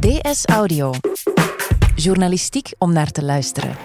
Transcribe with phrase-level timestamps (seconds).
[0.00, 0.92] DS Audio.
[1.94, 3.76] Journalistiek om naar te luisteren.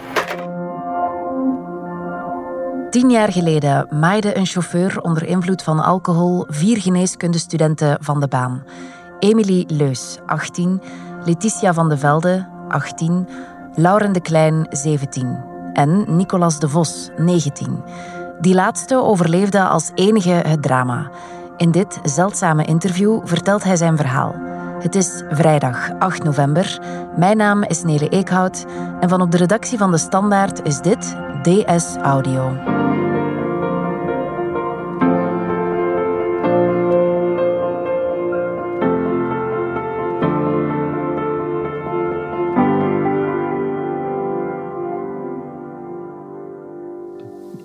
[2.89, 8.63] Tien jaar geleden maaide een chauffeur onder invloed van alcohol vier geneeskundestudenten van de baan.
[9.19, 10.81] Emily Leus, 18,
[11.25, 13.27] Letitia van de Velde, 18,
[13.73, 15.43] Lauren de Klein, 17
[15.73, 17.83] en Nicolas de Vos, 19.
[18.39, 21.11] Die laatste overleefde als enige het drama.
[21.57, 24.44] In dit zeldzame interview vertelt hij zijn verhaal.
[24.85, 26.79] Het is vrijdag 8 november.
[27.17, 28.65] Mijn naam is Nele Eekhout
[28.99, 32.49] en van op de redactie van De Standaard is dit DS Audio.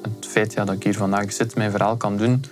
[0.03, 2.45] Het feit ja, dat ik hier vandaag zit, mijn verhaal kan doen,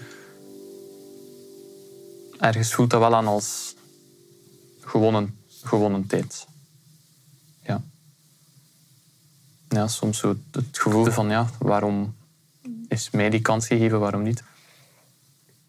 [2.38, 3.76] ergens voelt dat wel aan als
[4.88, 6.46] gewonnen, gewonnen tijd.
[7.62, 7.82] Ja.
[9.68, 12.16] Ja, soms zo het gevoel van, ja, waarom
[12.88, 14.42] is mij die kans gegeven, waarom niet?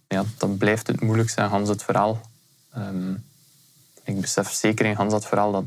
[0.08, 2.22] Ja, dan blijft het moeilijkste aan Hans het verhaal.
[2.74, 3.14] Ehm,
[4.04, 5.66] ik besef zeker in Hans het verhaal dat,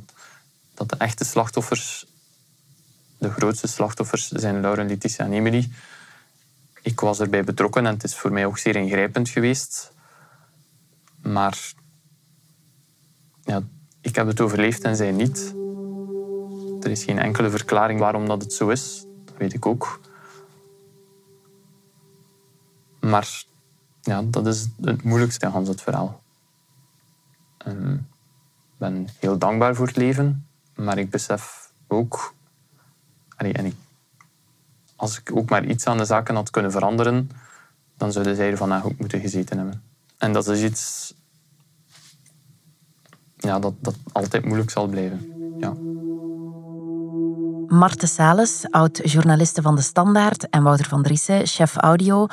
[0.74, 2.06] dat de echte slachtoffers,
[3.18, 5.70] de grootste slachtoffers, zijn Lauren, Letitia en Emily.
[6.82, 9.92] Ik was erbij betrokken en het is voor mij ook zeer ingrijpend geweest.
[11.22, 11.72] Maar
[13.44, 13.62] ja,
[14.00, 15.54] ik heb het overleefd en zij niet.
[16.80, 19.06] Er is geen enkele verklaring waarom dat het zo is.
[19.24, 20.00] Dat weet ik ook.
[23.00, 23.44] Maar
[24.02, 26.22] ja, dat is het moeilijkste aan het verhaal.
[27.64, 27.98] Ik
[28.76, 32.34] ben heel dankbaar voor het leven, maar ik besef ook...
[33.36, 33.74] En ik,
[34.96, 37.30] als ik ook maar iets aan de zaken had kunnen veranderen,
[37.96, 39.82] dan zouden zij er vandaag ook moeten gezeten hebben.
[40.18, 41.14] En dat is iets
[43.42, 45.32] ja, dat, dat altijd moeilijk zal blijven.
[45.58, 45.74] Ja.
[47.78, 52.26] Marte Sales, oud-journaliste van De Standaard, en Wouter van Driessen, chef audio.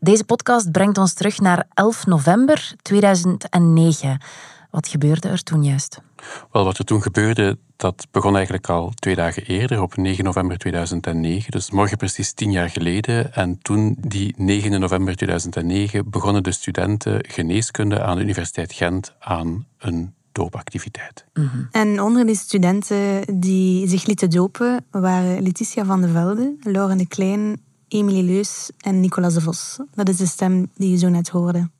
[0.00, 4.20] Deze podcast brengt ons terug naar 11 november 2009.
[4.70, 6.00] Wat gebeurde er toen juist?
[6.52, 10.58] Wel, wat er toen gebeurde, dat begon eigenlijk al twee dagen eerder, op 9 november
[10.58, 11.50] 2009.
[11.50, 13.34] Dus morgen precies tien jaar geleden.
[13.34, 19.66] En toen, die 9 november 2009, begonnen de studenten geneeskunde aan de Universiteit Gent aan
[19.78, 21.24] een doopactiviteit.
[21.70, 27.08] En onder die studenten die zich lieten dopen waren Letitia van de Velde, Lauren de
[27.08, 29.78] Klein, Emilie Leus en Nicolas de Vos.
[29.94, 31.70] Dat is de stem die je zo net hoorde.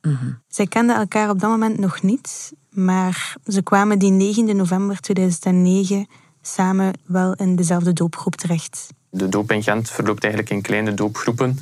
[0.47, 6.07] Zij kenden elkaar op dat moment nog niet, maar ze kwamen die 9 november 2009
[6.41, 8.87] samen wel in dezelfde doopgroep terecht.
[9.09, 11.59] De doop in Gent verloopt eigenlijk in kleine doopgroepen.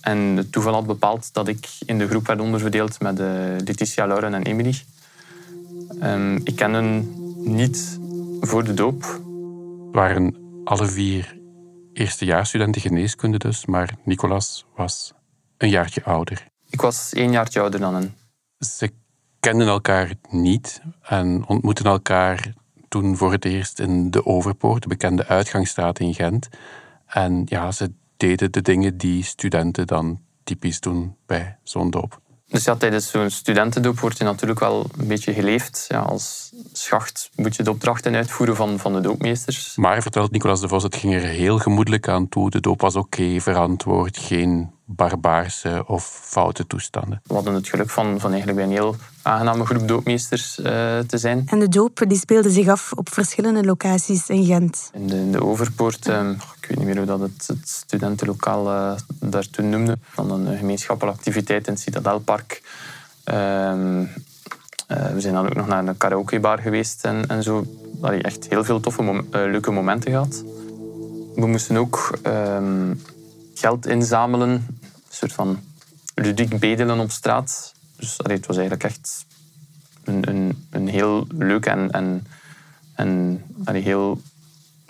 [0.00, 3.26] En het toeval had bepaald dat ik in de groep werd onderverdeeld met uh,
[3.64, 4.74] Letitia, Lauren en Emily.
[6.02, 7.98] Um, ik ken hen niet
[8.40, 9.20] voor de doop.
[9.92, 11.38] waren alle vier
[11.92, 15.12] eerstejaarsstudenten geneeskunde dus, maar Nicolas was
[15.58, 16.46] een jaartje ouder.
[16.68, 18.14] Ik was één jaartje ouder dan hen.
[18.58, 18.92] Ze
[19.40, 22.54] kenden elkaar niet en ontmoetten elkaar
[22.88, 26.48] toen voor het eerst in de Overpoort, de bekende uitgangsstraat in Gent.
[27.06, 32.20] En ja, ze deden de dingen die studenten dan typisch doen bij zo'n doop.
[32.46, 35.84] Dus ja, tijdens zo'n studentendoop wordt je natuurlijk wel een beetje geleefd.
[35.88, 39.76] Ja, als schacht moet je de opdrachten uitvoeren van, van de doopmeesters.
[39.76, 42.50] Maar, vertelt Nicolas de Vos, het ging er heel gemoedelijk aan toe.
[42.50, 47.20] De doop was oké, verantwoord, geen barbaarse of foute toestanden.
[47.24, 50.64] We hadden het geluk van, van eigenlijk bij een heel aangename groep doopmeesters uh,
[50.98, 51.42] te zijn.
[51.46, 54.90] En de doop die speelde zich af op verschillende locaties in Gent.
[54.92, 58.96] In de, in de Overpoort, um, ik weet niet meer hoe dat het, studentenlokaal uh,
[59.18, 62.62] daar toen noemde, van een gemeenschappelijke activiteit in het Citadelpark.
[63.24, 64.08] Um,
[64.86, 67.66] we zijn dan ook nog naar een karaokebar geweest en, en zo.
[68.00, 70.44] Allee, echt heel veel toffe, leuke momenten gehad.
[71.34, 73.02] We moesten ook um,
[73.54, 75.60] geld inzamelen, een soort van
[76.14, 77.74] ludiek bedelen op straat.
[77.96, 79.24] Dus allee, het was eigenlijk echt
[80.04, 82.26] een, een, een heel leuk en, en,
[82.94, 84.20] en allee, heel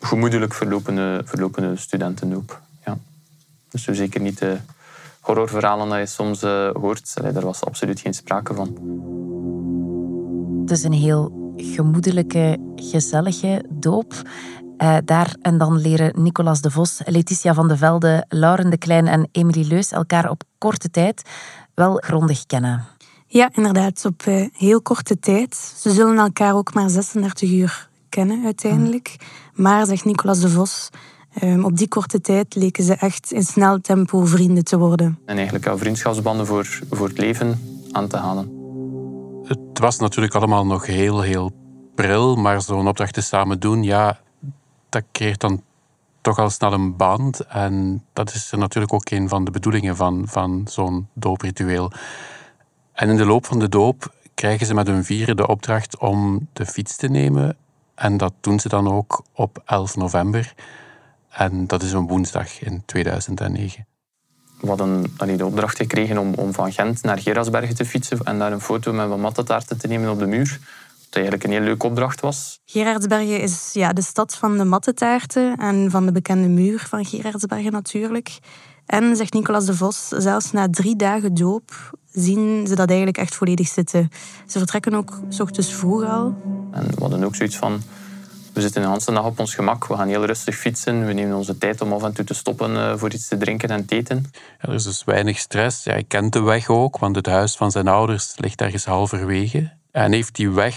[0.04, 2.60] gemoedelijk verlopende, verlopende studentendoop.
[2.84, 2.98] Ja.
[3.70, 4.56] Dus zo zeker niet de
[5.20, 7.12] horrorverhalen dat je soms uh, hoort.
[7.14, 8.68] Allee, daar was absoluut geen sprake van.
[10.60, 14.12] Het is een heel gemoedelijke, gezellige doop.
[14.78, 19.06] Uh, daar en dan leren Nicolas de Vos, Letitia van de Velde, Lauren de Klein
[19.06, 21.22] en Emily Leus elkaar op korte tijd
[21.74, 22.84] wel grondig kennen.
[23.26, 25.54] Ja, inderdaad, op uh, heel korte tijd.
[25.54, 29.16] Ze zullen elkaar ook maar 36 uur kennen uiteindelijk.
[29.54, 30.90] Maar, zegt Nicolas de Vos,
[31.42, 35.18] um, op die korte tijd leken ze echt in snel tempo vrienden te worden.
[35.26, 37.60] En eigenlijk al vriendschapsbanden voor, voor het leven
[37.92, 38.62] aan te halen.
[39.44, 41.50] Het was natuurlijk allemaal nog heel, heel
[41.94, 44.20] pril, maar zo'n opdrachten samen doen, ja,
[44.88, 45.62] dat creëert dan
[46.20, 47.40] toch al snel een band.
[47.40, 51.92] En dat is natuurlijk ook een van de bedoelingen van, van zo'n doopritueel.
[52.92, 56.48] En in de loop van de doop krijgen ze met hun vieren de opdracht om
[56.52, 57.56] de fiets te nemen.
[57.94, 60.54] En dat doen ze dan ook op 11 november.
[61.28, 63.86] En dat is een woensdag in 2009.
[64.60, 68.52] We hadden de opdracht gekregen om, om van Gent naar Gerasbergen te fietsen en daar
[68.52, 70.58] een foto met wat mattetaarten te nemen op de muur.
[71.04, 72.60] Wat eigenlijk een heel leuke opdracht was.
[72.64, 77.72] Gerardsbergen is ja, de stad van de mattetaarten en van de bekende muur van Gerardsbergen
[77.72, 78.38] natuurlijk.
[78.86, 83.34] En, zegt Nicolas de Vos, zelfs na drie dagen doop zien ze dat eigenlijk echt
[83.34, 84.10] volledig zitten.
[84.46, 86.34] Ze vertrekken ook s ochtends vroeg al.
[86.72, 87.82] En we hadden ook zoiets van...
[88.52, 89.86] We zitten de hele dag op ons gemak.
[89.86, 91.06] We gaan heel rustig fietsen.
[91.06, 93.68] We nemen onze tijd om af en toe te stoppen eh, voor iets te drinken
[93.68, 94.30] en te eten.
[94.60, 95.84] Ja, er is dus weinig stress.
[95.84, 99.72] Ja, hij kent de weg ook, want het huis van zijn ouders ligt ergens halverwege.
[99.90, 100.74] En heeft die weg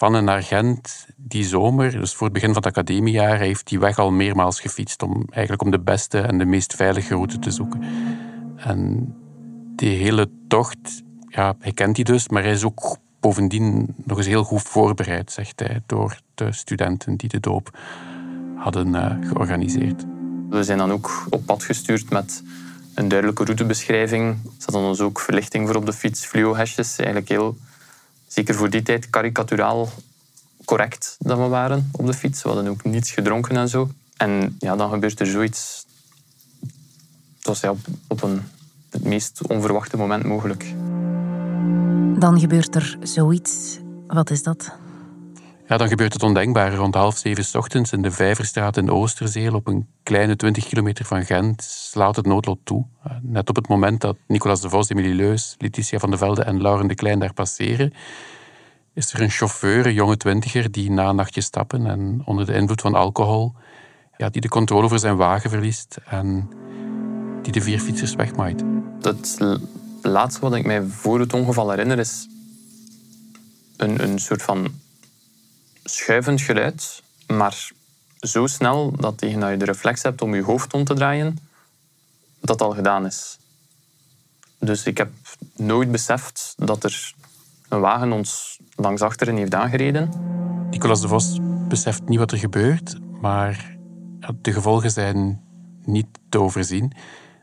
[0.00, 3.78] van en naar Gent die zomer, dus voor het begin van het academiejaar, heeft die
[3.78, 7.50] weg al meermaals gefietst om eigenlijk om de beste en de meest veilige route te
[7.50, 7.82] zoeken.
[8.56, 9.14] En
[9.76, 14.26] die hele tocht, ja, hij kent die dus, maar hij is ook bovendien nog eens
[14.26, 17.78] heel goed voorbereid, zegt hij, door de studenten die de doop
[18.56, 20.04] hadden uh, georganiseerd.
[20.48, 22.42] We zijn dan ook op pad gestuurd met
[22.94, 24.28] een duidelijke routebeschrijving.
[24.28, 26.96] Er zat dan ons ook verlichting voor op de fiets, fluo-hesjes.
[26.96, 27.56] Eigenlijk heel,
[28.32, 29.88] zeker voor die tijd, karikaturaal
[30.64, 32.42] correct dat we waren op de fiets.
[32.42, 33.90] We hadden ook niets gedronken en zo.
[34.16, 35.86] En ja, dan gebeurt er zoiets.
[37.36, 38.42] Het was op, op een,
[38.90, 40.74] het meest onverwachte moment mogelijk.
[42.18, 43.78] Dan gebeurt er zoiets.
[44.06, 44.72] Wat is dat?
[45.70, 46.76] Ja, dan gebeurt het ondenkbare.
[46.76, 51.24] Rond half zeven ochtends in de Vijverstraat in Oosterzeel, op een kleine 20 kilometer van
[51.24, 52.84] Gent, slaat het noodlot toe.
[53.22, 56.62] Net op het moment dat Nicolas de Vos, Emilie Leus, Letitia van de Velde en
[56.62, 57.92] Lauren de Klein daar passeren,
[58.94, 62.54] is er een chauffeur, een jonge twintiger, die na een nachtje stappen en onder de
[62.54, 63.54] invloed van alcohol,
[64.16, 66.48] ja, die de controle over zijn wagen verliest en
[67.42, 68.64] die de vier fietsers wegmaait.
[69.00, 69.38] Het
[70.02, 72.28] laatste wat ik mij voor het ongeval herinner is
[73.76, 74.88] een, een soort van
[75.90, 77.70] schuivend geluid, maar
[78.20, 81.38] zo snel dat je de reflex hebt om je hoofd om te draaien,
[82.40, 83.38] dat al gedaan is.
[84.58, 85.10] Dus ik heb
[85.56, 87.14] nooit beseft dat er
[87.68, 90.10] een wagen ons langs achteren heeft aangereden.
[90.70, 91.38] Nicolas de Vos
[91.68, 93.76] beseft niet wat er gebeurt, maar
[94.40, 95.40] de gevolgen zijn
[95.84, 96.92] niet te overzien.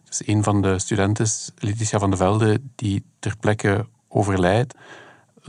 [0.04, 1.28] Dus een van de studenten,
[1.58, 4.74] Letitia van de Velde, die ter plekke overlijdt.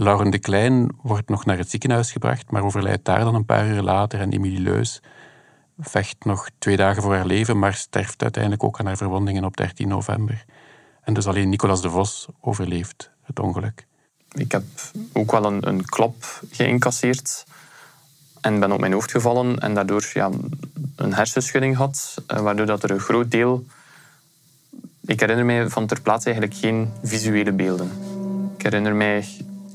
[0.00, 3.66] Lauren de Klein wordt nog naar het ziekenhuis gebracht, maar overlijdt daar dan een paar
[3.66, 4.20] uur later.
[4.20, 5.02] En Emilie Leus
[5.78, 9.56] vecht nog twee dagen voor haar leven, maar sterft uiteindelijk ook aan haar verwondingen op
[9.56, 10.44] 13 november.
[11.02, 13.86] En dus alleen Nicolas de Vos overleeft het ongeluk.
[14.32, 14.64] Ik heb
[15.12, 17.44] ook wel een, een klap geïncasseerd
[18.40, 20.30] en ben op mijn hoofd gevallen en daardoor ja,
[20.96, 23.64] een hersenschudding had, eh, waardoor dat er een groot deel...
[25.00, 27.90] Ik herinner mij van ter plaatse eigenlijk geen visuele beelden.
[28.56, 29.24] Ik herinner mij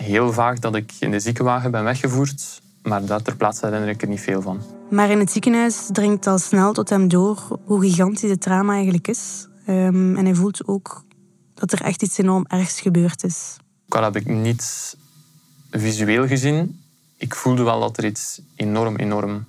[0.03, 4.01] heel vaak dat ik in de ziekenwagen ben weggevoerd, maar daar ter plaatse herinner ik
[4.01, 4.61] er niet veel van.
[4.89, 9.07] Maar in het ziekenhuis dringt al snel tot hem door hoe gigantisch het trauma eigenlijk
[9.07, 9.47] is.
[9.67, 11.03] Um, en hij voelt ook
[11.53, 13.57] dat er echt iets enorm ergs gebeurd is.
[13.85, 14.95] Ook al heb ik niets
[15.71, 16.79] visueel gezien,
[17.17, 19.45] ik voelde wel dat er iets enorm, enorm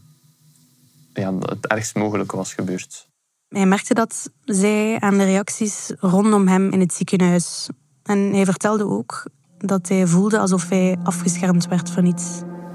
[1.13, 3.09] ja, het ergst mogelijke was gebeurd.
[3.49, 7.69] Hij merkte dat zij aan de reacties rondom hem in het ziekenhuis.
[8.03, 9.25] En hij vertelde ook
[9.67, 12.25] dat hij voelde alsof hij afgeschermd werd van iets.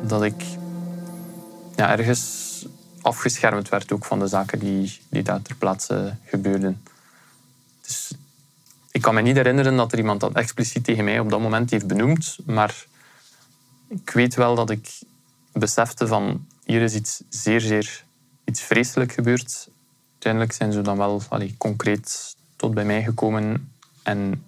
[0.08, 0.43] Dat ik
[1.75, 2.65] ja, ergens
[3.01, 6.81] afgeschermd werd ook van de zaken die, die daar ter plaatse gebeurden.
[7.81, 8.12] Dus
[8.91, 11.69] ik kan me niet herinneren dat er iemand dat expliciet tegen mij op dat moment
[11.69, 12.86] heeft benoemd, maar
[13.88, 15.00] ik weet wel dat ik
[15.51, 18.03] besefte van hier is iets zeer, zeer
[18.43, 19.69] iets vreselijk gebeurd.
[20.12, 23.72] Uiteindelijk zijn ze dan wel allee, concreet tot bij mij gekomen
[24.03, 24.43] en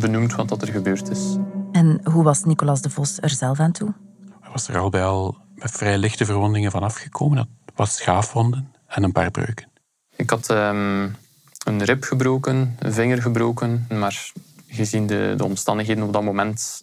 [0.00, 1.36] benoemd wat dat er gebeurd is.
[1.72, 3.94] En hoe was Nicolas de Vos er zelf aan toe?
[4.40, 7.36] Hij was er al bij al met vrij lichte verwondingen van afgekomen.
[7.36, 9.68] Dat was schaafwonden en een paar breuken.
[10.16, 11.16] Ik had um,
[11.64, 14.32] een rib gebroken, een vinger gebroken, maar
[14.66, 16.82] gezien de, de omstandigheden op dat moment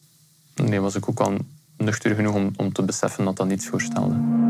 [0.56, 1.38] nee, was ik ook al
[1.78, 4.41] nuchter genoeg om, om te beseffen dat dat niets voorstelde.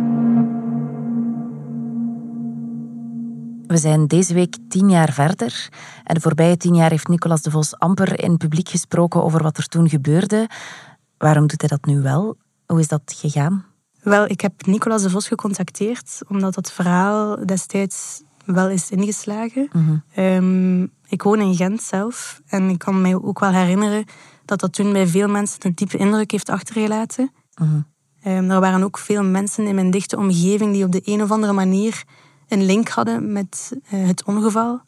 [3.71, 5.69] We zijn deze week tien jaar verder.
[6.03, 9.57] En de voorbije tien jaar heeft Nicolas de Vos amper in publiek gesproken over wat
[9.57, 10.49] er toen gebeurde.
[11.17, 12.37] Waarom doet hij dat nu wel?
[12.65, 13.65] Hoe is dat gegaan?
[14.01, 19.69] Wel, ik heb Nicolas de Vos gecontacteerd omdat dat verhaal destijds wel is ingeslagen.
[19.71, 19.97] Mhm.
[20.13, 24.05] Ehm, ik woon in Gent zelf en ik kan mij ook wel herinneren
[24.45, 27.31] dat dat toen bij veel mensen een diepe indruk heeft achtergelaten.
[27.55, 27.81] Mhm.
[28.27, 31.31] Um, er waren ook veel mensen in mijn dichte omgeving die op de een of
[31.31, 32.03] andere manier
[32.51, 34.81] een link hadden met uh, het ongeval.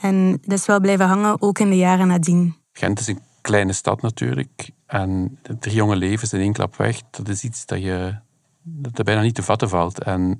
[0.00, 2.56] En dat is wel blijven hangen, ook in de jaren nadien.
[2.72, 4.70] Gent is een kleine stad natuurlijk.
[4.86, 8.16] En drie jonge levens in één klap weg, dat is iets dat je
[8.62, 10.02] dat bijna niet te vatten valt.
[10.02, 10.36] En,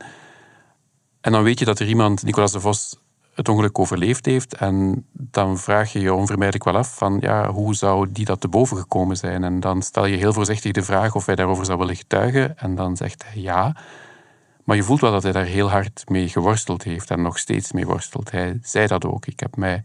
[1.21, 2.99] en dan weet je dat er iemand, Nicolas de Vos,
[3.35, 4.55] het ongeluk overleefd heeft.
[4.55, 8.49] En dan vraag je je onvermijdelijk wel af van ja, hoe zou die dat te
[8.49, 9.45] boven gekomen zijn?
[9.45, 12.59] En dan stel je heel voorzichtig de vraag of hij daarover zou willen getuigen.
[12.59, 13.77] En dan zegt hij ja.
[14.64, 17.73] Maar je voelt wel dat hij daar heel hard mee geworsteld heeft en nog steeds
[17.73, 18.30] mee worstelt.
[18.30, 19.26] Hij zei dat ook.
[19.26, 19.83] Ik heb mij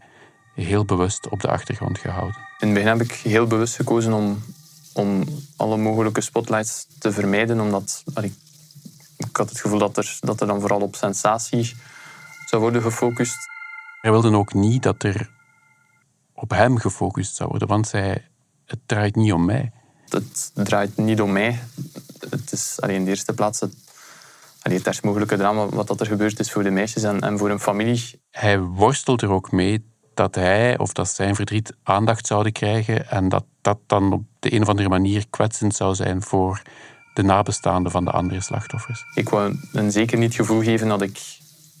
[0.54, 2.36] heel bewust op de achtergrond gehouden.
[2.58, 4.42] In het begin heb ik heel bewust gekozen om,
[4.92, 5.24] om
[5.56, 8.32] alle mogelijke spotlights te vermijden, omdat ik,
[9.16, 11.76] ik had het gevoel dat er, dat er dan vooral op sensatie
[12.46, 13.48] zou worden gefocust.
[14.00, 15.30] Hij wilde ook niet dat er
[16.34, 18.28] op hem gefocust zou worden, want zij,
[18.64, 19.72] het draait niet om mij.
[20.08, 21.62] Het draait niet om mij.
[22.30, 23.74] Het is alleen in de eerste plaats het,
[24.60, 27.38] allee, het ergst mogelijke drama wat dat er gebeurd is voor de meisjes en, en
[27.38, 28.20] voor hun familie.
[28.30, 33.28] Hij worstelt er ook mee dat hij of dat zijn verdriet aandacht zouden krijgen en
[33.28, 36.62] dat dat dan op de een of andere manier kwetsend zou zijn voor
[37.14, 39.04] de nabestaanden van de andere slachtoffers.
[39.14, 41.18] Ik wou een zeker niet het gevoel geven dat ik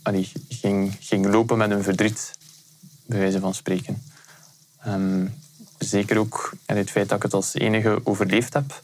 [0.02, 2.38] allee, ging, ging lopen met een verdriet,
[3.06, 4.02] bij wijze van spreken.
[4.80, 5.26] Ehm,
[5.78, 8.80] zeker ook en het feit dat ik het als enige overleefd heb,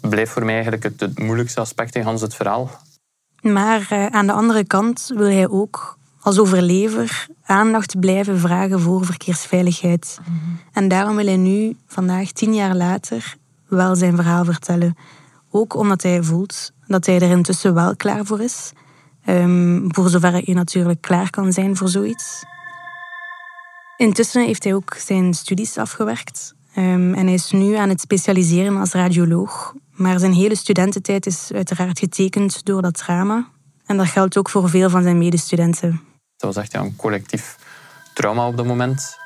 [0.00, 2.70] blijft voor mij eigenlijk het, het moeilijkste aspect in Hans het verhaal.
[3.40, 9.04] Maar uh, aan de andere kant wil hij ook als overlever aandacht blijven vragen voor
[9.04, 10.18] verkeersveiligheid.
[10.20, 10.32] Mhm.
[10.72, 13.36] En daarom wil hij nu, vandaag tien jaar later,
[13.68, 14.96] wel zijn verhaal vertellen.
[15.50, 18.72] Ook omdat hij voelt dat hij er intussen wel klaar voor is.
[19.26, 22.44] Um, voor zover je natuurlijk klaar kan zijn voor zoiets.
[23.96, 26.54] Intussen heeft hij ook zijn studies afgewerkt.
[26.76, 29.74] Um, en hij is nu aan het specialiseren als radioloog.
[30.00, 33.48] Maar zijn hele studententijd is uiteraard getekend door dat trauma.
[33.86, 36.00] En dat geldt ook voor veel van zijn medestudenten.
[36.36, 37.56] Dat was echt een collectief
[38.14, 39.18] trauma op dat moment.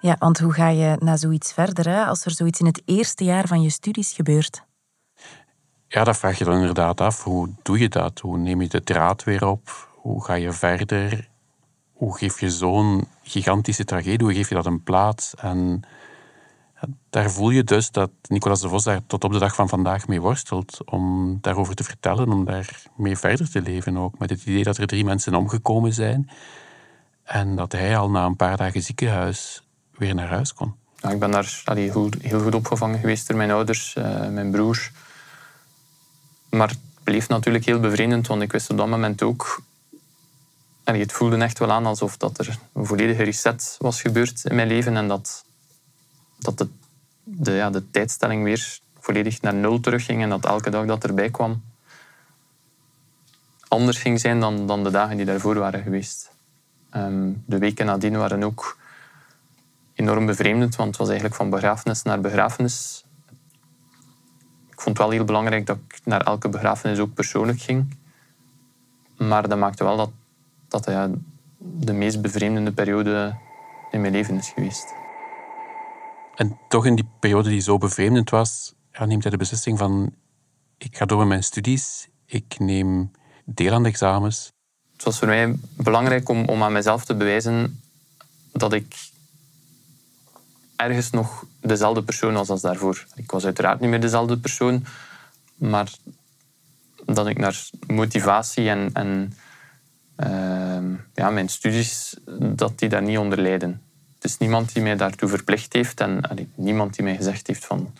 [0.00, 3.24] Ja, want hoe ga je na zoiets verder hè, als er zoiets in het eerste
[3.24, 4.62] jaar van je studies gebeurt?
[5.88, 7.24] Ja, dat vraag je dan inderdaad af.
[7.24, 8.18] Hoe doe je dat?
[8.18, 9.88] Hoe neem je de draad weer op?
[9.94, 11.28] Hoe ga je verder?
[11.92, 15.34] Hoe geef je zo'n gigantische tragedie, hoe geef je dat een plaats?
[15.34, 15.82] En
[17.10, 20.08] daar voel je dus dat Nicolas de Vos daar tot op de dag van vandaag
[20.08, 20.78] mee worstelt.
[20.84, 24.18] Om daarover te vertellen, om daarmee verder te leven ook.
[24.18, 26.30] Met het idee dat er drie mensen omgekomen zijn.
[27.24, 29.62] En dat hij al na een paar dagen ziekenhuis
[29.96, 30.74] weer naar huis kon.
[30.96, 34.90] Ja, ik ben daar allee, heel goed opgevangen geweest door mijn ouders, uh, mijn broer.
[36.50, 39.62] Maar het bleef natuurlijk heel bevreemdend, want ik wist op dat moment ook...
[40.84, 44.54] Allee, het voelde echt wel aan alsof dat er een volledige reset was gebeurd in
[44.54, 45.44] mijn leven en dat,
[46.38, 46.66] dat
[47.24, 51.30] de, ja, de tijdstelling weer volledig naar nul terugging en dat elke dag dat erbij
[51.30, 51.62] kwam
[53.68, 56.30] anders ging zijn dan, dan de dagen die daarvoor waren geweest.
[56.90, 58.78] Ehm, de weken nadien waren ook
[59.94, 63.02] enorm bevreemdend, want het was eigenlijk van begrafenis naar begrafenis
[64.70, 67.96] ik vond het wel heel belangrijk dat ik naar elke begrafenis ook persoonlijk ging.
[69.16, 70.10] Maar dat maakte wel dat
[70.68, 71.10] dat ja,
[71.58, 73.36] de meest bevreemdende periode
[73.90, 74.94] in mijn leven is geweest.
[76.38, 80.14] En toch in die periode die zo bevreemdend was, ja, neemt hij de beslissing van
[80.76, 83.10] ik ga door met mijn studies, ik neem
[83.44, 84.52] deel aan de examens.
[84.92, 87.80] Het was voor mij belangrijk om, om aan mezelf te bewijzen
[88.52, 89.10] dat ik
[90.76, 93.06] ergens nog dezelfde persoon was als daarvoor.
[93.14, 94.84] Ik was uiteraard niet meer dezelfde persoon,
[95.54, 95.92] maar
[97.06, 99.34] dat ik naar motivatie en,
[100.16, 103.82] uh, ja, mijn studies, dat die daar niet onder lijden.
[104.18, 106.20] Het is niemand die mij daartoe verplicht heeft en
[106.54, 107.92] niemand die mij gezegd heeft van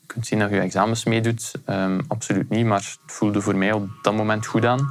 [0.00, 1.52] je kunt zien dat je examens meedoet.
[1.66, 4.88] Um, absoluut niet, maar het voelde voor mij op dat moment goed aan.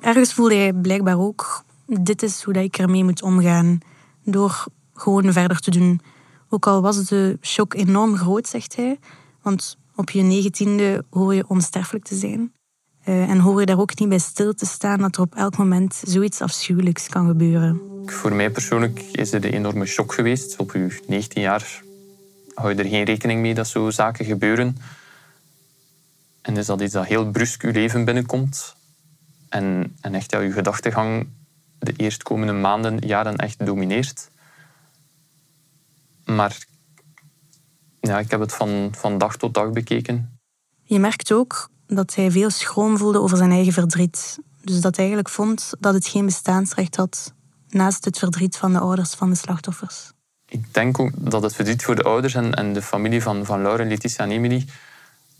[0.00, 3.78] Ergens voelde hij blijkbaar ook, dit is hoe ik ermee moet omgaan.
[4.24, 4.64] Door
[4.94, 6.00] gewoon verder te doen.
[6.48, 8.98] Ook al was de shock enorm groot, zegt hij.
[9.42, 12.52] Want op je negentiende hoor je onsterfelijk te zijn.
[13.08, 15.56] Uh, en hoor je daar ook niet bij stil te staan dat er op elk
[15.56, 17.80] moment zoiets afschuwelijks kan gebeuren.
[18.04, 20.56] Voor mij persoonlijk is het een enorme shock geweest.
[20.56, 21.82] Op je 19 jaar
[22.54, 24.76] hou je er geen rekening mee dat zo zaken gebeuren.
[26.42, 28.76] En is dat iets dat heel brusk je leven binnenkomt.
[29.48, 31.28] En, en echt ja, je gedachtegang
[31.78, 34.30] de eerstkomende maanden, jaren echt domineert.
[36.24, 36.66] Maar
[38.00, 40.38] ja, ik heb het van, van dag tot dag bekeken.
[40.82, 44.38] Je merkt ook dat hij veel schroom voelde over zijn eigen verdriet.
[44.62, 47.34] Dus dat hij eigenlijk vond dat het geen bestaansrecht had
[47.68, 50.12] naast het verdriet van de ouders van de slachtoffers.
[50.48, 53.62] ik denk ook dat het verdriet voor de ouders en, en de familie van, van
[53.62, 54.66] Laura, Letitia en Emily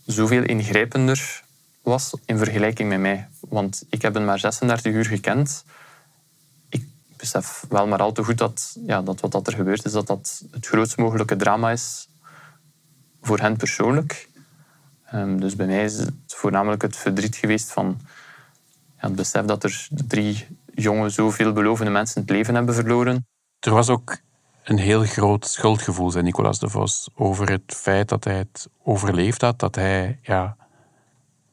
[0.05, 1.43] zoveel ingrijpender
[1.81, 3.27] was in vergelijking met mij.
[3.39, 5.63] Want ik heb hen maar 36 uur gekend.
[6.69, 6.87] Ik
[7.17, 10.43] besef wel maar al te goed dat, ja, dat wat er gebeurt is, dat dat
[10.51, 12.07] het grootst mogelijke drama is
[13.21, 14.29] voor hen persoonlijk.
[15.13, 17.99] Um, dus bij mij is het voornamelijk het verdriet geweest van
[19.01, 23.27] ja, het besef dat er drie jonge, zoveel belovende mensen het leven hebben verloren.
[23.59, 24.17] Er was ook
[24.63, 29.41] een heel groot schuldgevoel, zei Nicolas de Vos, over het feit dat hij het overleefd
[29.41, 30.57] had, dat hij ja,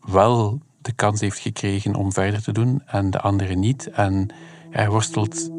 [0.01, 3.91] wel de kans heeft gekregen om verder te doen en de anderen niet.
[3.91, 4.35] En
[4.71, 5.51] hij worstelt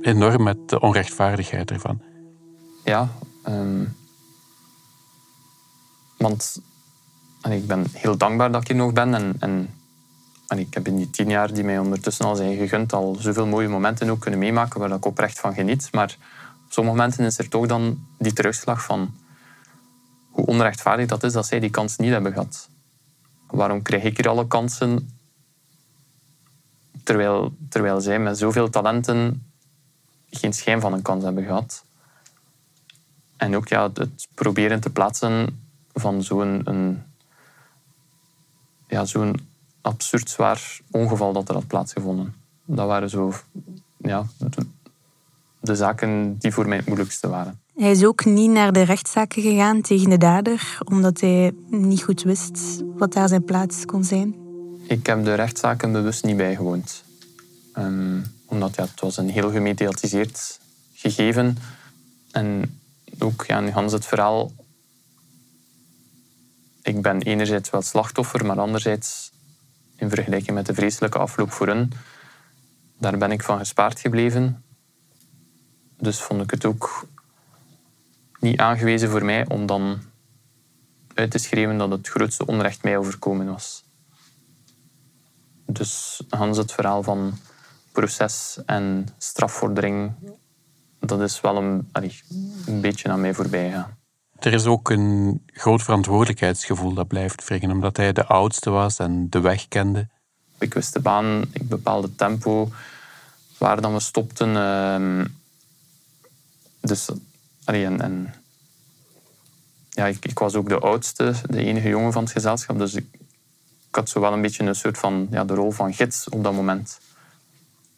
[0.00, 2.02] enorm met de onrechtvaardigheid ervan.
[2.84, 3.08] Ja,
[3.48, 3.96] um,
[6.18, 6.60] want
[7.42, 9.14] en ik ben heel dankbaar dat ik hier nog ben.
[9.14, 9.68] En, en,
[10.46, 13.46] en, ik heb in die tien jaar die mij ondertussen al zijn gegund, al zoveel
[13.46, 15.88] mooie momenten ook kunnen meemaken waar ik oprecht van geniet.
[15.92, 16.16] Maar
[16.64, 19.14] op sommige momenten is er toch dan die terugslag van
[20.30, 22.68] hoe onrechtvaardig dat is dat zij die kans niet hebben gehad.
[23.46, 25.10] Waarom krijg ik hier alle kansen
[27.04, 29.46] terwijl, terwijl zij met zoveel talenten
[30.30, 31.84] geen schijn van een kans hebben gehad?
[33.36, 35.60] En ook ja, het proberen te plaatsen
[35.92, 36.62] van zo'n
[38.92, 39.36] ja, zo'n
[39.80, 42.34] absurd zwaar ongeval dat er had plaatsgevonden.
[42.64, 43.32] Dat waren zo
[43.96, 44.26] ja,
[45.60, 47.60] de, zaken die voor mij het moeilijkste waren.
[47.74, 52.22] Hij is ook niet naar de rechtszaken gegaan tegen de dader, omdat hij niet goed
[52.22, 54.34] wist wat daar zijn plaats kon zijn.
[54.86, 57.04] Ik heb de rechtszaken bewust niet bijgewoond.
[57.78, 60.58] Um, omdat ja, het was een heel gemediatiseerd
[60.94, 61.56] gegeven.
[62.30, 62.78] En
[63.18, 64.50] ook ja, Hans het verhaal...
[66.82, 69.32] Ik ben enerzijds wel slachtoffer, maar anderzijds
[69.96, 71.90] in vergelijking met de vreselijke afloop voor hen,
[72.98, 74.64] daar ben ik van gespaard gebleven.
[75.96, 77.06] Dus vond ik het ook
[78.40, 80.00] niet aangewezen voor mij om dan
[81.14, 83.84] uit te schrijven dat het grootste onrecht mij overkomen was.
[85.66, 87.38] Dus Hans, het verhaal van
[87.92, 90.12] proces en strafvordering,
[90.98, 91.90] dat is wel een,
[92.66, 94.01] een beetje aan mij voorbij gaan.
[94.42, 99.30] Er is ook een groot verantwoordelijkheidsgevoel dat blijft wringen, omdat hij de oudste was en
[99.30, 100.08] de weg kende.
[100.58, 102.70] Ik wist de baan, ik bepaalde tempo,
[103.58, 104.56] waar dan we stopten.
[104.56, 105.26] Ehm,
[106.80, 107.08] dus,
[107.64, 108.34] en, en
[109.90, 112.78] ja, ik, ik, was ook de oudste, de enige jongen van het gezelschap.
[112.78, 113.06] Dus ik,
[113.88, 116.42] ik had zo wel een beetje een soort van ja, de rol van gids op
[116.42, 117.00] dat moment.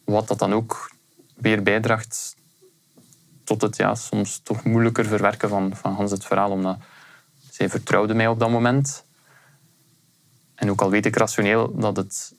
[0.03, 0.91] Wat dat dan ook
[1.35, 2.35] weer bijdraagt
[3.45, 6.51] tot het ja, soms toch moeilijker verwerken van, van Hans het verhaal.
[6.51, 6.77] Omdat
[7.49, 9.05] zij vertrouwde mij op dat moment.
[10.55, 12.33] En ook al weet ik rationeel dat het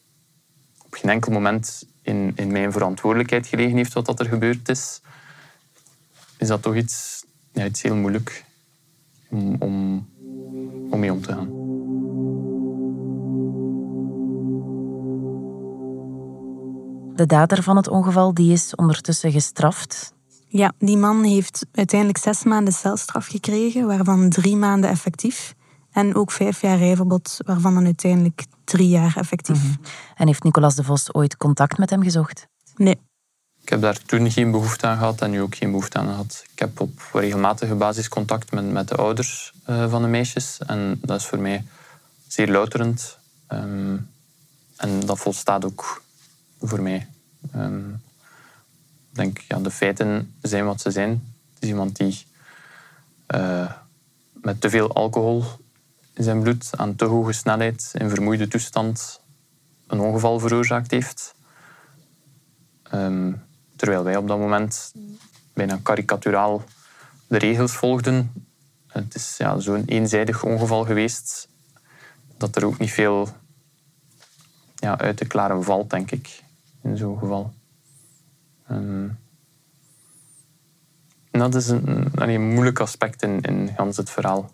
[0.85, 5.01] op geen enkel moment in, in mijn verantwoordelijkheid gelegen heeft wat dat er gebeurd is,
[6.37, 8.45] is dat toch iets, ja, heel moeilijk
[9.31, 10.07] om, om,
[10.91, 11.65] om mee om te gaan.
[17.17, 20.15] De dader van het ongeval die is ondertussen gestraft.
[20.57, 25.55] Ja, die man heeft uiteindelijk zes maanden celstraf gekregen, waarvan drie maanden effectief.
[25.93, 29.63] En ook vijf jaar rijverbod, waarvan dan uiteindelijk drie jaar effectief.
[29.63, 29.75] Mhm.
[30.15, 32.47] En heeft Nicolas de Vos ooit contact met hem gezocht?
[32.77, 32.99] Nee.
[33.63, 36.45] Ik heb daar toen geen behoefte aan gehad en nu ook geen behoefte aan gehad.
[36.53, 40.59] Ik heb op regelmatige basis contact met, met de ouders uh, van de meisjes.
[40.67, 41.65] En dat is voor mij
[42.27, 43.19] zeer louterend.
[43.53, 44.09] Um,
[44.77, 46.03] en dat volstaat ook
[46.61, 47.07] voor mij.
[47.57, 48.06] Um, ik
[49.17, 51.11] denk, ja, de feiten zijn wat ze zijn.
[51.55, 52.27] Het is iemand die
[53.35, 53.73] uh,
[54.33, 55.45] met te veel alcohol
[56.15, 59.21] in zijn bloed, aan te hoge snelheid, in vermoeide toestand,
[59.87, 61.35] een ongeval veroorzaakt heeft.
[62.95, 63.45] Um,
[63.77, 64.93] Terwijl wij op dat moment
[65.53, 66.65] bijna karikaturaal
[67.27, 68.33] de regels volgden.
[68.87, 71.49] Het is ja, zo'n eenzijdig ongeval geweest
[72.37, 73.29] dat er ook niet veel
[74.75, 76.43] ja, uit te klaren valt, denk ik,
[76.83, 77.53] in zo'n geval.
[78.71, 79.19] Um,
[81.31, 84.51] dat is een, een, moeilijk aspect in, in gans het verhaal.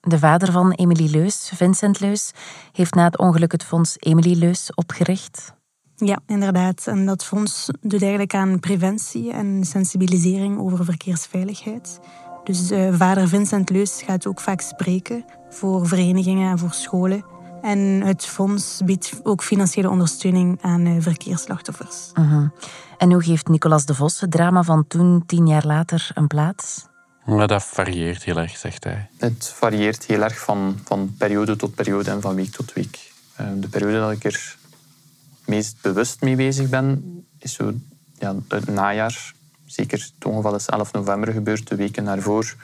[0.00, 2.32] De vader van Emily Leus, Vincent Leus,
[2.72, 5.54] heeft na het ongeluk het fonds Emily Leus opgericht.
[5.96, 6.86] Ja, inderdaad.
[6.86, 12.00] En dat fonds doet eigenlijk aan preventie en sensibilisering over verkeersveiligheid.
[12.44, 17.24] Dus uh, vader Vincent Leus gaat ook vaak spreken voor verenigingen en voor scholen.
[17.62, 22.10] En het fonds biedt ook financiële ondersteuning aan uh, verkeersslachtoffers.
[22.14, 22.48] Uh
[22.98, 26.86] En hoe geeft Nicolas de Vos het drama van toen, tien jaar later, een plaats?
[27.24, 29.08] Maar dat varieert heel erg, zegt hij.
[29.16, 33.12] Het varieert heel erg van, van periode tot periode en van week tot week.
[33.40, 34.56] Uh, de periode dat ik er
[35.46, 37.02] meest bewust mee bezig ben,
[37.38, 37.72] is zo
[38.18, 39.34] ja, het najaar
[39.66, 42.54] zeker het ongeval is 11 november gebeurd, de weken daarvoor.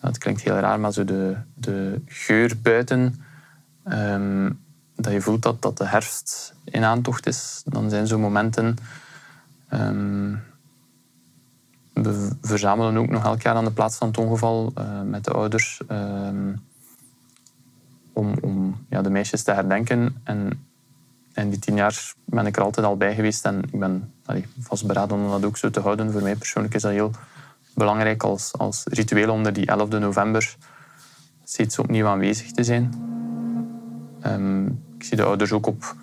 [0.00, 3.24] Het klinkt heel raar, maar zo de, de geur buiten,
[3.84, 4.50] ehm,
[4.96, 8.76] dat je voelt dat, dat de herfst in aantocht is, dan zijn zo momenten.
[9.70, 10.34] Ehm,
[11.92, 15.30] we verzamelen ook nog elk jaar aan de plaats van het ongeval uh, met de
[15.30, 16.52] ouders ehm,
[18.12, 20.20] om, om ja, de meisjes te herdenken.
[20.24, 20.68] En
[21.32, 24.46] en die tien jaar ben ik er altijd al bij geweest en ik ben allee,
[24.60, 26.12] vastberaden om dat ook zo te houden.
[26.12, 27.10] Voor mij persoonlijk is dat heel
[27.74, 30.56] belangrijk als, als ritueel om die 11 november
[31.44, 32.94] steeds opnieuw aanwezig te zijn.
[34.26, 35.94] Um, ik zie de ouders ook op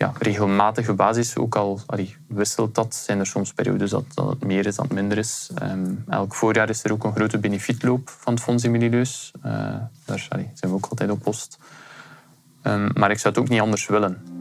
[0.00, 4.66] ja, regelmatige basis, ook al allee, wisselt dat, zijn er soms periodes dat, het meer
[4.66, 5.50] is, dat het minder is.
[5.62, 9.04] Um, elk voorjaar is er ook een grote benefietloop van het Fonds Emilie Uh,
[10.04, 11.58] daar zijn we ook altijd op post.
[12.62, 14.38] Um, maar ik zou het ook niet anders willen.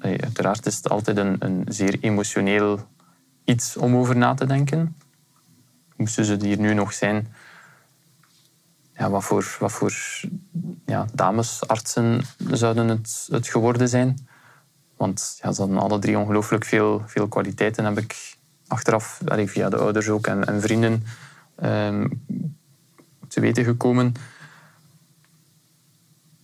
[0.00, 2.80] uiteraard is het altijd een, een zeer emotioneel
[3.44, 4.96] iets om over na te denken.
[5.96, 7.34] Moesten ze hier nu nog zijn,
[8.96, 9.92] ja, wat voor, wat voor
[10.86, 14.28] ja, damesartsen zouden het, het geworden zijn?
[14.96, 19.76] Want ja, ze hadden alle drie ongelooflijk veel, veel kwaliteiten, heb ik achteraf via de
[19.76, 21.04] ouders ook en, en vrienden
[21.62, 22.24] um,
[23.28, 24.14] te weten gekomen.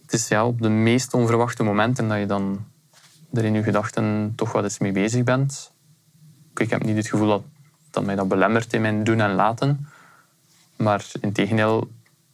[0.02, 2.66] Het is ja, op de meest onverwachte momenten dat je dan
[3.32, 5.72] er in je gedachten toch wat eens mee bezig bent.
[6.56, 7.42] Ik heb niet het gevoel dat,
[7.90, 9.88] dat mij dat belemmert in mijn doen en laten.
[10.76, 11.90] Maar in tegendeel,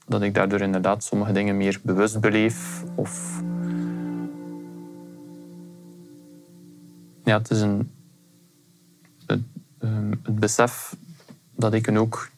[0.06, 2.84] dat ik daardoor inderdaad sommige dingen meer bewust beleef.
[2.94, 3.42] Of...
[7.24, 7.90] Ja, het is een...
[9.26, 9.40] Het,
[9.78, 10.96] ehm, besef
[11.54, 12.30] dat ik hem ook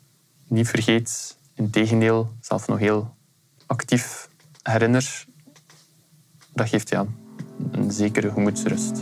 [0.46, 1.36] niet vergeet.
[1.54, 3.14] In tegendeel, zelf nog heel
[3.66, 4.28] actief
[4.62, 5.24] herinner.
[6.52, 7.06] Dat geeft ja,
[7.70, 9.00] een zekere gemoedsrust.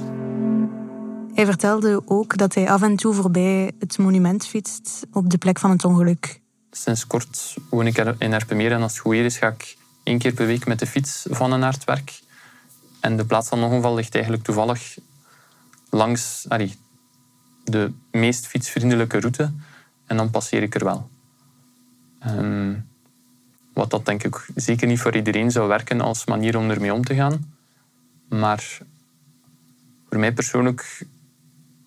[1.34, 5.58] Hij vertelde ook dat hij af en toe voorbij het monument fietst op de plek
[5.58, 6.40] van het ongeluk.
[6.76, 10.32] Sinds kort woon ik in Erpenmeer en als het goed is ga ik één keer
[10.32, 12.20] per week met de fiets van en naar het werk.
[13.00, 14.98] En de plaats van het ongeval ligt eigenlijk toevallig
[15.90, 16.46] langs
[17.64, 19.52] de meest fietsvriendelijke route.
[20.06, 21.10] En dan passeer ik er wel.
[22.26, 22.88] Um,
[23.72, 27.04] wat dat denk ik zeker niet voor iedereen zou werken als manier om ermee om
[27.04, 27.54] te gaan.
[28.28, 28.78] Maar
[30.08, 31.06] voor mij persoonlijk,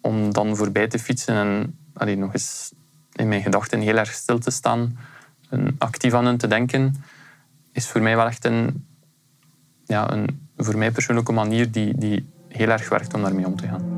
[0.01, 2.71] om dan voorbij te fietsen en nog eens
[3.19, 4.97] in mijn gedachten heel erg stil te staan
[5.49, 7.03] en actief aan hen te denken,
[7.71, 8.85] is voor mij wel echt een,
[9.85, 13.67] ja, een voor mij persoonlijke manier die, die heel erg werkt om daarmee om te
[13.67, 13.97] gaan.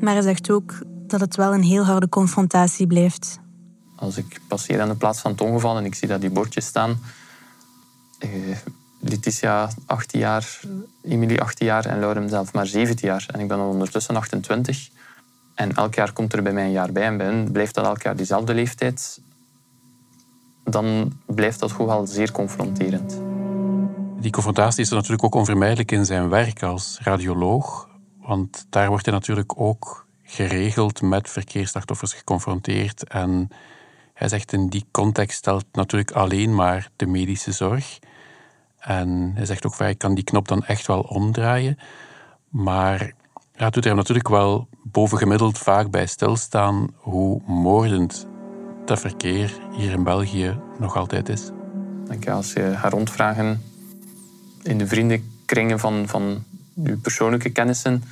[0.00, 3.38] Maar hij zegt ook dat het wel een heel harde confrontatie blijft.
[3.96, 6.66] Als ik passeer aan de plaats van het ongeval en ik zie dat die bordjes
[6.66, 6.98] staan,
[8.18, 8.30] eh,
[9.00, 10.60] Letitia 18 jaar,
[11.02, 13.26] Emilie 18 jaar en Laurem zelf maar 17 jaar.
[13.32, 14.88] En ik ben ondertussen 28.
[15.60, 17.18] En elk jaar komt er bij mij een jaar bij.
[17.18, 19.20] En blijft dat elk jaar diezelfde leeftijd.
[20.64, 23.20] Dan blijft dat gewoon wel zeer confronterend.
[24.20, 27.88] Die confrontatie is er natuurlijk ook onvermijdelijk in zijn werk als radioloog.
[28.20, 33.08] Want daar wordt hij natuurlijk ook geregeld met verkeersslachtoffers geconfronteerd.
[33.08, 33.48] En
[34.14, 37.98] hij zegt in die context stelt natuurlijk alleen maar de medische zorg.
[38.78, 41.78] En hij zegt ook van, ik kan die knop dan echt wel omdraaien.
[42.48, 43.12] Maar
[43.60, 48.26] ja, het doet er natuurlijk wel bovengemiddeld vaak bij stilstaan hoe moordend
[48.84, 51.50] dat verkeer hier in België nog altijd is.
[52.28, 53.62] Als je gaat rondvragen
[54.62, 56.44] in de vriendenkringen van, van
[56.74, 58.04] je persoonlijke kennissen,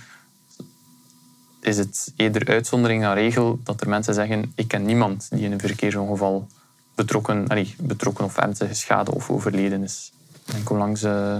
[1.60, 5.52] is het eerder uitzondering dan regel dat er mensen zeggen: Ik ken niemand die in
[5.52, 6.46] een verkeersongeval
[6.94, 10.12] betrokken, allee, betrokken of ernstige schade of overleden is.
[10.44, 11.36] Denk onlangs uh,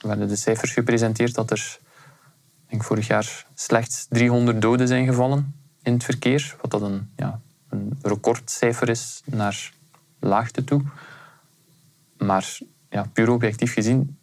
[0.00, 1.78] werden de cijfers gepresenteerd dat er
[2.70, 6.56] denk vorig jaar slechts 300 doden zijn gevallen in het verkeer.
[6.60, 9.72] Wat dat een, ja, een recordcijfer is naar
[10.18, 10.82] laagte toe.
[12.18, 12.58] Maar
[12.90, 14.18] ja, puur objectief gezien,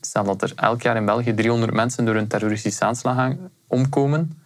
[0.00, 3.34] stel dat er elk jaar in België 300 mensen door een terroristische aanslag
[3.66, 4.42] omkomen,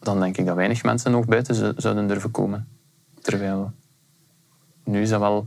[0.00, 2.68] dan denk ik dat weinig mensen nog buiten zouden durven komen.
[3.20, 3.72] Terwijl
[4.84, 5.46] nu is dat wel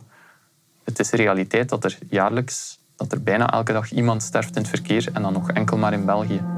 [0.83, 4.69] het is realiteit dat er jaarlijks, dat er bijna elke dag iemand sterft in het
[4.69, 6.52] verkeer en dan nog enkel maar in België.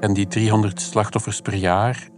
[0.00, 2.08] En die 300 slachtoffers per jaar,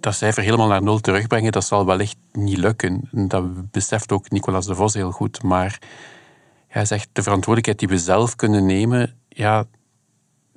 [0.00, 3.08] dat cijfer helemaal naar nul terugbrengen, dat zal wellicht niet lukken.
[3.10, 5.42] Dat beseft ook Nicolas de Vos heel goed.
[5.42, 5.78] Maar
[6.68, 9.66] hij zegt, de verantwoordelijkheid die we zelf kunnen nemen, ja,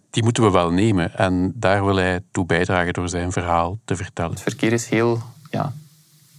[0.09, 1.17] die moeten we wel nemen.
[1.17, 4.31] En daar wil hij toe bijdragen door zijn verhaal te vertellen.
[4.31, 5.21] Het verkeer is heel
[5.51, 5.73] ja,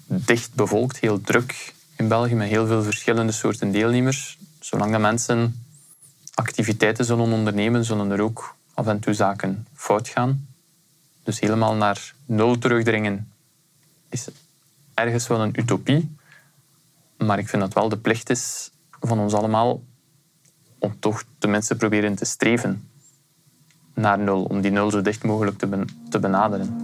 [0.06, 4.38] dicht bevolkt, heel druk in België met heel veel verschillende soorten deelnemers.
[4.60, 5.66] Zolang de mensen
[6.34, 10.46] activiteiten zullen ondernemen, zullen er ook af en toe zaken fout gaan.
[11.22, 13.32] Dus helemaal naar nul terugdringen
[14.08, 14.28] is
[14.94, 16.16] ergens wel een utopie.
[17.16, 18.70] Maar ik vind dat wel de plicht is
[19.00, 19.82] van ons allemaal
[20.78, 22.88] om toch de mensen proberen te streven
[23.94, 25.58] naar nul, om die nul zo dicht mogelijk
[26.08, 26.76] te, benaderen.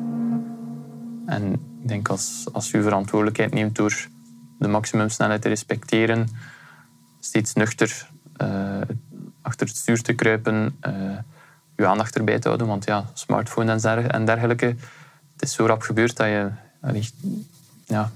[1.27, 4.09] En ik denk als, als u verantwoordelijkheid neemt door
[4.59, 6.29] de maximumsnelheid te respecteren,
[7.21, 8.09] steeds nuchter
[8.43, 8.81] uh,
[9.41, 11.19] achter het stuur te kruipen, uh,
[11.77, 12.67] je aandacht erbij te houden.
[12.67, 14.67] Want ja, smartphone en dergelijke,
[15.33, 16.51] het is zo rap gebeurd dat je
[17.87, 18.11] ja,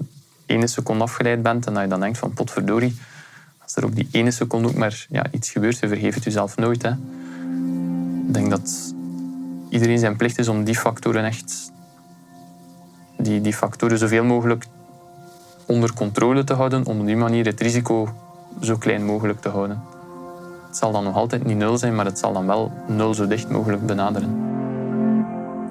[0.47, 2.97] ene seconde afgeleid bent en dat je dan denkt van potverdorie,
[3.59, 6.57] als er op die ene seconde ook maar ja, iets gebeurt, je vergeeft het jezelf
[6.57, 6.83] nooit.
[6.83, 6.91] Hè.
[8.27, 8.95] Ik denk dat
[9.71, 11.73] iedereen zijn plicht is om die factoren echt
[13.19, 14.65] die, die factoren zoveel mogelijk
[15.67, 18.15] onder controle te houden, om op die manier het risico
[18.61, 19.83] zo klein mogelijk te houden.
[20.69, 23.27] Het zal dan nog altijd niet nul zijn, maar het zal dan wel nul zo
[23.27, 24.47] dicht mogelijk benaderen.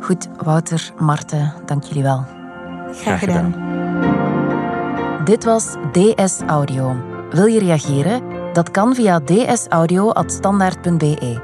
[0.02, 2.26] Goed, Wouter, Marten, dank jullie wel.
[2.92, 3.56] Graag gedaan.
[5.26, 6.96] Dit was DS Audio.
[7.30, 8.22] Wil je reageren?
[8.54, 11.42] Dat kan via dsaudio.standaard.be.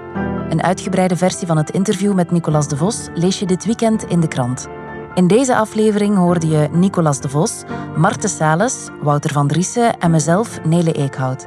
[0.50, 4.20] Een uitgebreide versie van het interview met Nicolas de Vos lees je dit weekend in
[4.20, 4.68] de krant.
[5.16, 7.64] In deze aflevering hoorde je Nicolas de Vos,
[7.96, 11.44] Marten Sales, Wouter van Driessen en mezelf, Nele Eekhout.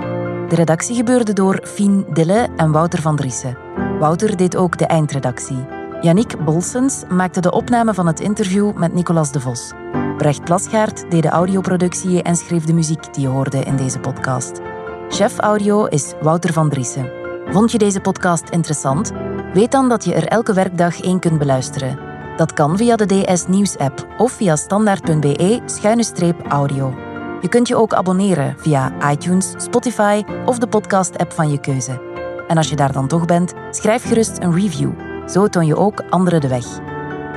[0.48, 3.58] De redactie gebeurde door Fien Dille en Wouter van Driessen.
[3.98, 5.66] Wouter deed ook de eindredactie.
[6.00, 9.72] Yannick Bolsens maakte de opname van het interview met Nicolas de Vos.
[10.16, 14.60] Brecht Plasgaard deed de audioproductie en schreef de muziek die je hoorde in deze podcast.
[15.08, 17.10] Chef audio is Wouter van Driessen.
[17.46, 19.12] Vond je deze podcast interessant?
[19.52, 22.05] Weet dan dat je er elke werkdag één kunt beluisteren.
[22.36, 26.94] Dat kan via de DS Nieuws app of via standaard.be-audio.
[27.40, 32.00] Je kunt je ook abonneren via iTunes, Spotify of de podcast-app van je keuze.
[32.48, 34.90] En als je daar dan toch bent, schrijf gerust een review.
[35.26, 36.64] Zo toon je ook anderen de weg.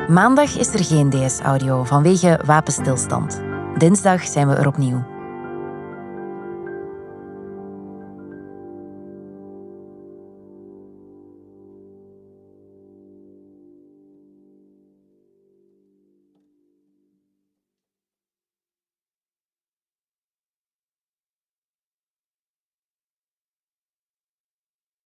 [0.07, 3.41] Maandag is er geen DS-audio vanwege wapenstilstand.
[3.77, 5.18] Dinsdag zijn we er opnieuw.